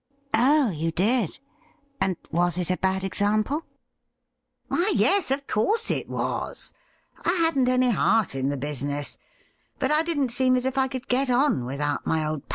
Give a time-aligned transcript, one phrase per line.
[0.33, 1.37] '''Oh, you did;
[2.01, 3.67] and was it a bad example
[4.67, 6.73] ?''Why, yes, of course it was.
[7.23, 9.19] I hadn't any heart in the business;
[9.77, 12.49] but I didn't seem as if I could get on without my old pal.